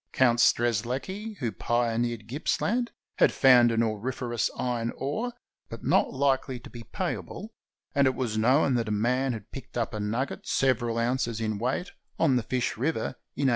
Count 0.13 0.39
Strezlecki, 0.39 1.37
who 1.37 1.51
pioneered 1.51 2.27
Gippsland, 2.27 2.89
had 3.19 3.31
found 3.31 3.71
an 3.71 3.83
auriferous 3.83 4.49
iron 4.57 4.91
ore, 4.97 5.31
but 5.69 5.83
not 5.83 6.11
likely 6.11 6.59
to 6.59 6.71
be 6.71 6.81
payable, 6.81 7.53
and 7.93 8.07
it 8.07 8.15
was 8.15 8.35
known 8.35 8.73
that 8.73 8.87
a 8.87 8.91
man 8.97 9.31
had 9.33 9.51
picked 9.51 9.77
up 9.77 9.93
a 9.93 9.99
nugget 9.99 10.47
several 10.47 10.97
ounces 10.97 11.39
in 11.39 11.59
weight 11.59 11.91
on 12.17 12.35
the 12.35 12.41
Fish 12.41 12.77
River 12.77 13.09
in 13.35 13.43
1830. 13.45 13.49